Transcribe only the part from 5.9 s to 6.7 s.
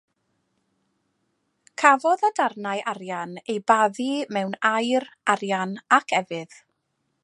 ac efydd.